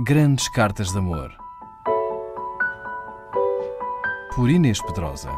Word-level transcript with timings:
Grandes 0.00 0.48
Cartas 0.48 0.90
de 0.90 0.98
Amor. 0.98 1.32
Por 4.34 4.50
Inês 4.50 4.82
Pedrosa. 4.82 5.30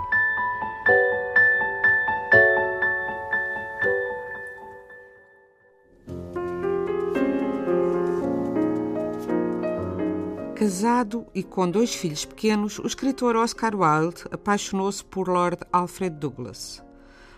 Casado 10.54 11.26
e 11.34 11.42
com 11.42 11.70
dois 11.70 11.94
filhos 11.94 12.24
pequenos, 12.24 12.78
o 12.78 12.86
escritor 12.86 13.36
Oscar 13.36 13.74
Wilde 13.74 14.24
apaixonou-se 14.30 15.04
por 15.04 15.28
Lord 15.28 15.58
Alfred 15.70 16.16
Douglas. 16.16 16.82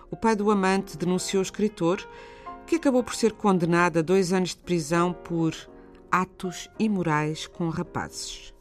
O 0.09 0.17
pai 0.17 0.37
do 0.37 0.53
amante 0.53 0.97
denunciou 0.97 1.41
o 1.41 1.43
escritor, 1.43 1.99
que 2.65 2.77
acabou 2.77 3.03
por 3.03 3.17
ser 3.17 3.33
condenado 3.33 3.99
a 3.99 4.03
dois 4.03 4.33
anos 4.33 4.51
de 4.51 4.59
prisão 4.59 5.13
por 5.13 5.53
atos 6.11 6.69
imorais 6.79 7.47
com 7.47 7.69
rapazes. 7.69 8.53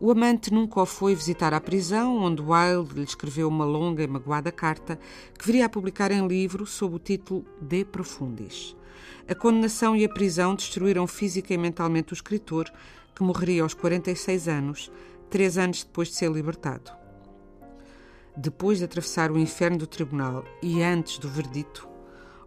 O 0.00 0.12
amante 0.12 0.52
nunca 0.52 0.80
o 0.80 0.86
foi 0.86 1.14
visitar 1.14 1.52
à 1.52 1.60
prisão, 1.60 2.18
onde 2.18 2.40
Wilde 2.40 2.94
lhe 2.94 3.02
escreveu 3.02 3.48
uma 3.48 3.64
longa 3.64 4.02
e 4.02 4.06
magoada 4.06 4.52
carta 4.52 4.98
que 5.36 5.44
viria 5.44 5.66
a 5.66 5.68
publicar 5.68 6.12
em 6.12 6.24
livro 6.26 6.64
sob 6.66 6.94
o 6.94 6.98
título 7.00 7.44
De 7.60 7.84
Profundis. 7.84 8.76
A 9.28 9.34
condenação 9.34 9.96
e 9.96 10.04
a 10.04 10.08
prisão 10.08 10.54
destruíram 10.54 11.06
física 11.06 11.52
e 11.52 11.58
mentalmente 11.58 12.12
o 12.12 12.14
escritor, 12.14 12.70
que 13.14 13.24
morreria 13.24 13.64
aos 13.64 13.74
46 13.74 14.46
anos, 14.46 14.92
três 15.28 15.58
anos 15.58 15.82
depois 15.82 16.08
de 16.08 16.14
ser 16.14 16.30
libertado. 16.30 16.92
Depois 18.36 18.78
de 18.78 18.84
atravessar 18.84 19.32
o 19.32 19.38
inferno 19.38 19.78
do 19.78 19.86
tribunal 19.88 20.44
e 20.62 20.80
antes 20.80 21.18
do 21.18 21.28
verdito, 21.28 21.88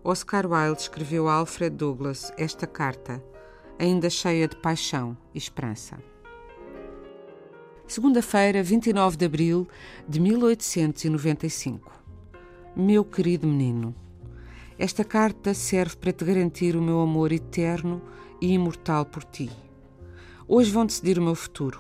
Oscar 0.01 0.47
Wilde 0.49 0.83
escreveu 0.83 1.27
a 1.27 1.33
Alfred 1.33 1.75
Douglas 1.75 2.31
esta 2.37 2.65
carta, 2.65 3.21
ainda 3.77 4.09
cheia 4.09 4.47
de 4.47 4.55
paixão 4.55 5.17
e 5.33 5.37
esperança. 5.37 5.97
Segunda-feira, 7.87 8.63
29 8.63 9.17
de 9.17 9.25
abril 9.25 9.67
de 10.07 10.19
1895. 10.19 11.91
Meu 12.75 13.03
querido 13.03 13.45
menino, 13.45 13.93
esta 14.79 15.03
carta 15.03 15.53
serve 15.53 15.97
para 15.97 16.13
te 16.13 16.23
garantir 16.23 16.75
o 16.75 16.81
meu 16.81 17.01
amor 17.01 17.31
eterno 17.31 18.01
e 18.41 18.53
imortal 18.53 19.05
por 19.05 19.23
ti. 19.23 19.49
Hoje 20.47 20.71
vão 20.71 20.85
decidir 20.85 21.19
o 21.19 21.21
meu 21.21 21.35
futuro. 21.35 21.79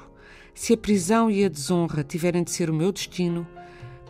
Se 0.53 0.73
a 0.73 0.77
prisão 0.77 1.31
e 1.31 1.45
a 1.45 1.49
desonra 1.49 2.03
tiverem 2.03 2.43
de 2.43 2.51
ser 2.51 2.69
o 2.69 2.73
meu 2.73 2.91
destino, 2.91 3.47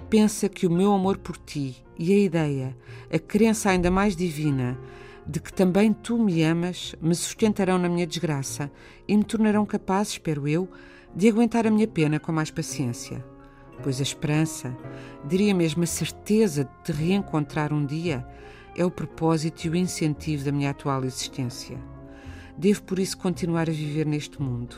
pensa 0.10 0.50
que 0.50 0.68
o 0.68 0.72
meu 0.72 0.92
amor 0.92 1.20
por 1.20 1.38
ti 1.38 1.84
e 1.98 2.12
a 2.12 2.18
ideia, 2.18 2.76
a 3.14 3.20
crença 3.20 3.70
ainda 3.70 3.92
mais 3.92 4.16
divina 4.16 4.78
de 5.26 5.40
que 5.40 5.54
também 5.54 5.94
tu 5.94 6.18
me 6.18 6.44
amas, 6.44 6.96
me 7.02 7.16
sustentarão 7.16 7.78
na 7.78 7.90
minha 7.90 8.08
desgraça 8.08 8.72
e 9.08 9.16
me 9.16 9.24
tornarão 9.24 9.66
capaz, 9.66 10.10
espero 10.10 10.48
eu, 10.48 10.70
de 11.16 11.28
aguentar 11.28 11.68
a 11.68 11.72
minha 11.72 11.88
pena 11.88 12.20
com 12.20 12.32
mais 12.32 12.50
paciência. 12.50 13.24
Pois 13.84 14.00
a 14.00 14.04
esperança, 14.04 14.76
diria 15.26 15.54
mesmo 15.54 15.84
a 15.84 15.88
certeza 15.88 16.66
de 16.66 16.84
te 16.84 16.92
reencontrar 16.92 17.74
um 17.74 17.86
dia, 17.86 18.26
é 18.76 18.86
o 18.86 18.92
propósito 18.92 19.66
e 19.66 19.70
o 19.70 19.76
incentivo 19.76 20.46
da 20.46 20.52
minha 20.52 20.70
atual 20.70 21.04
existência. 21.04 21.78
Devo 22.58 22.84
por 22.84 23.00
isso 23.00 23.18
continuar 23.18 23.70
a 23.70 23.74
viver 23.74 24.06
neste 24.06 24.42
mundo. 24.42 24.76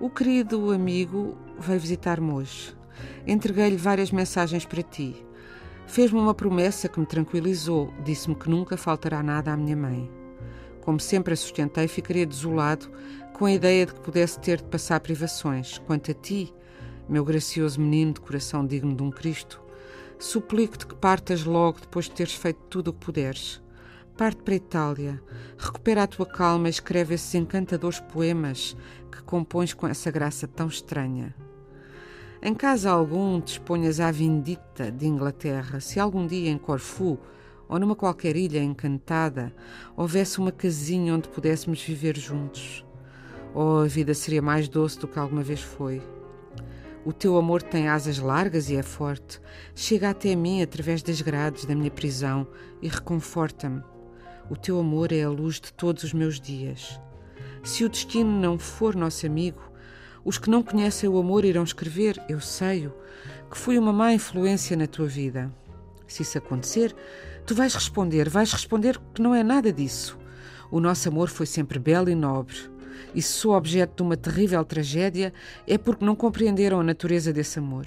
O 0.00 0.10
querido 0.10 0.70
amigo 0.70 1.36
veio 1.58 1.80
visitar-me 1.80 2.30
hoje. 2.30 2.76
Entreguei-lhe 3.26 3.76
várias 3.76 4.10
mensagens 4.10 4.64
para 4.64 4.82
ti. 4.82 5.27
Fez-me 5.88 6.18
uma 6.18 6.34
promessa 6.34 6.86
que 6.86 7.00
me 7.00 7.06
tranquilizou. 7.06 7.92
Disse-me 8.04 8.34
que 8.34 8.48
nunca 8.48 8.76
faltará 8.76 9.22
nada 9.22 9.52
à 9.52 9.56
minha 9.56 9.74
mãe. 9.74 10.08
Como 10.82 11.00
sempre 11.00 11.32
a 11.32 11.36
sustentei, 11.36 11.88
ficaria 11.88 12.26
desolado 12.26 12.90
com 13.32 13.46
a 13.46 13.52
ideia 13.52 13.86
de 13.86 13.94
que 13.94 14.00
pudesse 14.00 14.38
ter 14.38 14.58
de 14.58 14.64
passar 14.64 15.00
privações. 15.00 15.78
Quanto 15.78 16.10
a 16.10 16.14
ti, 16.14 16.52
meu 17.08 17.24
gracioso 17.24 17.80
menino 17.80 18.12
de 18.12 18.20
coração 18.20 18.66
digno 18.66 18.94
de 18.94 19.02
um 19.02 19.10
Cristo, 19.10 19.62
suplico-te 20.18 20.86
que 20.86 20.94
partas 20.94 21.44
logo 21.44 21.80
depois 21.80 22.04
de 22.04 22.12
teres 22.12 22.34
feito 22.34 22.60
tudo 22.68 22.88
o 22.88 22.92
que 22.92 23.06
puderes. 23.06 23.62
Parte 24.14 24.42
para 24.42 24.52
a 24.52 24.56
Itália, 24.56 25.22
recupera 25.56 26.02
a 26.02 26.06
tua 26.06 26.26
calma 26.26 26.68
e 26.68 26.70
escreve 26.70 27.14
esses 27.14 27.34
encantadores 27.34 27.98
poemas 27.98 28.76
que 29.10 29.22
compões 29.22 29.72
com 29.72 29.88
essa 29.88 30.10
graça 30.10 30.46
tão 30.46 30.66
estranha. 30.66 31.34
Em 32.40 32.54
casa 32.54 32.90
algum 32.90 33.40
disponhas 33.40 33.98
à 33.98 34.12
vindita 34.12 34.92
de 34.92 35.06
Inglaterra, 35.06 35.80
se 35.80 35.98
algum 35.98 36.24
dia 36.24 36.48
em 36.48 36.56
Corfu 36.56 37.18
ou 37.68 37.80
numa 37.80 37.96
qualquer 37.96 38.36
ilha 38.36 38.62
encantada 38.62 39.52
houvesse 39.96 40.38
uma 40.38 40.52
casinha 40.52 41.14
onde 41.14 41.28
pudéssemos 41.28 41.82
viver 41.82 42.16
juntos. 42.16 42.86
Oh, 43.52 43.82
a 43.84 43.88
vida 43.88 44.14
seria 44.14 44.40
mais 44.40 44.68
doce 44.68 45.00
do 45.00 45.08
que 45.08 45.18
alguma 45.18 45.42
vez 45.42 45.60
foi. 45.60 46.00
O 47.04 47.12
teu 47.12 47.36
amor 47.36 47.60
tem 47.60 47.88
asas 47.88 48.20
largas 48.20 48.70
e 48.70 48.76
é 48.76 48.84
forte. 48.84 49.40
Chega 49.74 50.10
até 50.10 50.36
mim 50.36 50.62
através 50.62 51.02
das 51.02 51.20
grades 51.20 51.64
da 51.64 51.74
minha 51.74 51.90
prisão 51.90 52.46
e 52.80 52.86
reconforta-me. 52.86 53.82
O 54.48 54.54
teu 54.54 54.78
amor 54.78 55.10
é 55.10 55.24
a 55.24 55.28
luz 55.28 55.56
de 55.56 55.72
todos 55.72 56.04
os 56.04 56.12
meus 56.12 56.40
dias. 56.40 57.00
Se 57.64 57.84
o 57.84 57.88
destino 57.88 58.30
não 58.30 58.58
for 58.58 58.94
nosso 58.94 59.26
amigo, 59.26 59.60
os 60.28 60.36
que 60.36 60.50
não 60.50 60.62
conhecem 60.62 61.08
o 61.08 61.16
amor 61.16 61.42
irão 61.42 61.64
escrever, 61.64 62.22
eu 62.28 62.38
sei-o, 62.38 62.92
que 63.50 63.56
fui 63.56 63.78
uma 63.78 63.94
má 63.94 64.12
influência 64.12 64.76
na 64.76 64.86
tua 64.86 65.06
vida. 65.06 65.50
Se 66.06 66.20
isso 66.20 66.36
acontecer, 66.36 66.94
tu 67.46 67.54
vais 67.54 67.74
responder, 67.74 68.28
vais 68.28 68.52
responder 68.52 69.00
que 69.14 69.22
não 69.22 69.34
é 69.34 69.42
nada 69.42 69.72
disso. 69.72 70.18
O 70.70 70.80
nosso 70.80 71.08
amor 71.08 71.30
foi 71.30 71.46
sempre 71.46 71.78
belo 71.78 72.10
e 72.10 72.14
nobre. 72.14 72.58
E 73.14 73.22
se 73.22 73.32
sou 73.32 73.54
objeto 73.54 73.96
de 73.96 74.02
uma 74.02 74.18
terrível 74.18 74.62
tragédia, 74.66 75.32
é 75.66 75.78
porque 75.78 76.04
não 76.04 76.14
compreenderam 76.14 76.78
a 76.78 76.84
natureza 76.84 77.32
desse 77.32 77.58
amor. 77.58 77.86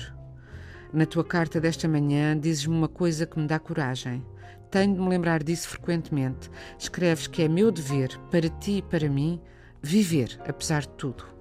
Na 0.91 1.05
tua 1.05 1.23
carta 1.23 1.61
desta 1.61 1.87
manhã, 1.87 2.35
dizes-me 2.35 2.73
uma 2.73 2.87
coisa 2.87 3.27
que 3.27 3.39
me 3.39 3.45
dá 3.45 3.59
coragem. 3.59 4.25
Tenho 4.71 4.95
de 4.95 4.99
me 4.99 5.09
lembrar 5.09 5.43
disso 5.43 5.69
frequentemente. 5.69 6.49
Escreves 6.79 7.27
que 7.27 7.43
é 7.43 7.47
meu 7.47 7.71
dever, 7.71 8.17
para 8.31 8.49
ti 8.49 8.77
e 8.77 8.81
para 8.81 9.07
mim, 9.07 9.39
viver, 9.79 10.41
apesar 10.47 10.81
de 10.81 10.89
tudo. 10.97 11.40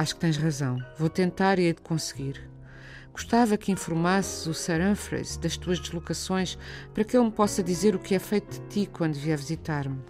Acho 0.00 0.14
que 0.14 0.22
tens 0.22 0.38
razão. 0.38 0.82
Vou 0.96 1.10
tentar 1.10 1.58
e 1.58 1.64
hei 1.64 1.74
de 1.74 1.82
conseguir. 1.82 2.48
Gostava 3.12 3.58
que 3.58 3.70
informasses 3.70 4.46
o 4.46 4.54
Sir 4.54 4.80
Humphreys 4.80 5.36
das 5.36 5.58
tuas 5.58 5.78
deslocações 5.78 6.56
para 6.94 7.04
que 7.04 7.14
ele 7.14 7.26
me 7.26 7.30
possa 7.30 7.62
dizer 7.62 7.94
o 7.94 7.98
que 7.98 8.14
é 8.14 8.18
feito 8.18 8.50
de 8.50 8.66
ti 8.68 8.86
quando 8.90 9.16
vier 9.16 9.36
visitar-me. 9.36 10.00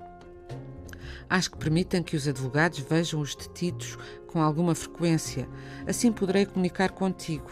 Acho 1.29 1.51
que 1.51 1.59
permitam 1.59 2.05
que 2.05 2.15
os 2.15 2.29
advogados 2.29 2.79
vejam 2.79 3.21
os 3.21 3.35
detidos 3.35 3.99
com 4.29 4.41
alguma 4.41 4.77
frequência. 4.77 5.49
Assim 5.89 6.13
poderei 6.13 6.47
comunicar 6.47 6.93
contigo. 6.93 7.51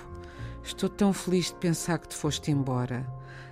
Estou 0.62 0.88
tão 0.88 1.12
feliz 1.12 1.46
de 1.46 1.56
pensar 1.56 1.98
que 1.98 2.06
te 2.06 2.14
foste 2.14 2.52
embora. 2.52 3.04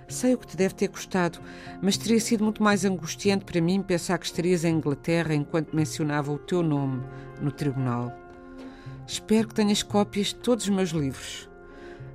Sei 0.07 0.33
o 0.33 0.37
que 0.37 0.47
te 0.47 0.55
deve 0.55 0.75
ter 0.75 0.87
custado, 0.87 1.41
mas 1.81 1.97
teria 1.97 2.21
sido 2.21 2.41
muito 2.41 2.63
mais 2.63 2.85
angustiante 2.85 3.43
para 3.43 3.59
mim 3.59 3.81
pensar 3.81 4.17
que 4.17 4.27
estarias 4.27 4.63
em 4.63 4.77
Inglaterra 4.77 5.35
enquanto 5.35 5.75
mencionava 5.75 6.31
o 6.31 6.39
teu 6.39 6.63
nome 6.63 7.03
no 7.41 7.51
tribunal. 7.51 8.26
Espero 9.07 9.47
que 9.47 9.55
tenhas 9.55 9.81
cópias 9.81 10.27
de 10.27 10.35
todos 10.35 10.65
os 10.65 10.69
meus 10.69 10.89
livros. 10.89 11.49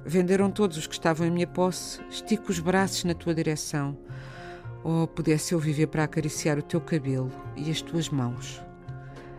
Venderam 0.05 0.51
todos 0.51 0.77
os 0.77 0.87
que 0.87 0.93
estavam 0.93 1.27
em 1.27 1.31
minha 1.31 1.47
posse. 1.47 2.03
Estico 2.11 2.51
os 2.51 2.59
braços 2.59 3.05
na 3.05 3.15
tua 3.15 3.35
direção. 3.35 3.97
Oh, 4.85 5.07
pudesse 5.07 5.55
eu 5.55 5.59
viver 5.59 5.87
para 5.87 6.05
acariciar 6.05 6.59
o 6.59 6.63
teu 6.63 6.83
cabelo 6.83 7.33
e 7.57 7.71
as 7.71 7.81
tuas 7.81 8.11
mãos. 8.11 8.63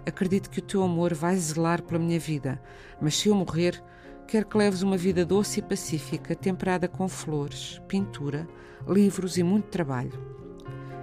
Acredito 0.04 0.50
que 0.50 0.58
o 0.58 0.64
teu 0.64 0.82
amor 0.82 1.14
vai 1.14 1.36
zelar 1.36 1.84
pela 1.84 2.00
minha 2.00 2.20
vida, 2.20 2.60
mas 3.00 3.18
se 3.18 3.30
eu 3.30 3.36
morrer, 3.36 3.80
quero 4.28 4.48
que 4.48 4.58
leves 4.58 4.82
uma 4.82 4.98
vida 4.98 5.24
doce 5.24 5.60
e 5.60 5.64
pacífica, 5.64 6.36
temperada 6.36 6.88
com 6.88 7.08
flores, 7.08 7.80
pintura, 7.88 8.48
livros 8.88 9.38
e 9.38 9.44
muito 9.44 9.68
trabalho. 9.68 10.20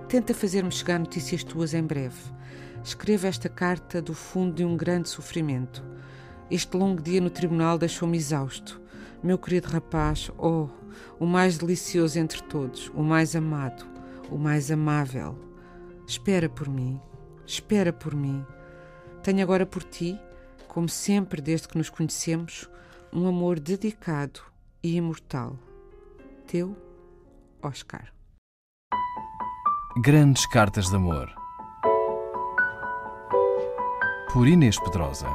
Tenta 0.08 0.34
fazer-me 0.34 0.72
chegar 0.72 0.98
notícias 0.98 1.44
tuas 1.44 1.74
em 1.74 1.84
breve. 1.84 2.20
Escreva 2.82 3.28
esta 3.28 3.48
carta 3.48 4.02
do 4.02 4.14
fundo 4.14 4.56
de 4.56 4.64
um 4.64 4.76
grande 4.76 5.08
sofrimento. 5.08 5.88
Este 6.50 6.76
longo 6.76 7.00
dia 7.00 7.20
no 7.20 7.30
tribunal 7.30 7.78
deixou-me 7.78 8.16
exausto. 8.16 8.80
Meu 9.22 9.38
querido 9.38 9.68
rapaz, 9.68 10.32
oh, 10.36 10.68
o 11.18 11.24
mais 11.24 11.56
delicioso 11.56 12.18
entre 12.18 12.42
todos, 12.42 12.90
o 12.92 13.02
mais 13.02 13.36
amado, 13.36 13.86
o 14.28 14.36
mais 14.36 14.68
amável. 14.68 15.38
Espera 16.08 16.48
por 16.48 16.68
mim, 16.68 17.00
espera 17.46 17.92
por 17.92 18.16
mim. 18.16 18.44
Tenho 19.22 19.42
agora 19.42 19.64
por 19.64 19.84
ti, 19.84 20.18
como 20.66 20.88
sempre 20.88 21.40
desde 21.40 21.68
que 21.68 21.78
nos 21.78 21.88
conhecemos, 21.88 22.68
um 23.12 23.28
amor 23.28 23.60
dedicado 23.60 24.40
e 24.82 24.96
imortal. 24.96 25.56
Teu 26.48 26.76
Oscar. 27.62 28.12
Grandes 30.02 30.46
Cartas 30.46 30.88
de 30.88 30.96
Amor. 30.96 31.30
Por 34.32 34.48
Inês 34.48 34.78
Pedrosa. 34.80 35.28